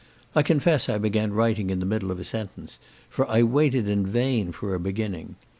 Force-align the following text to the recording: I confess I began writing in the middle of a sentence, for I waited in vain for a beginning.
I 0.33 0.41
confess 0.41 0.89
I 0.89 0.97
began 0.97 1.31
writing 1.31 1.69
in 1.69 1.77
the 1.79 1.85
middle 1.85 2.09
of 2.09 2.19
a 2.19 2.23
sentence, 2.23 2.79
for 3.07 3.29
I 3.29 3.43
waited 3.43 3.87
in 3.87 4.03
vain 4.03 4.51
for 4.51 4.73
a 4.73 4.79
beginning. 4.79 5.35